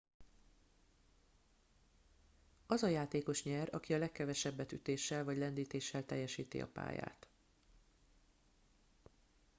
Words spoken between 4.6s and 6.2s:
ütéssel vagy lendítéssel